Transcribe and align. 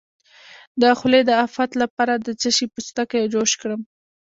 د 0.81 0.83
خولې 0.97 1.21
د 1.25 1.31
افت 1.45 1.69
لپاره 1.81 2.13
د 2.17 2.27
څه 2.41 2.49
شي 2.55 2.65
پوستکی 2.73 3.23
جوش 3.33 3.51
کړم؟ 3.61 3.81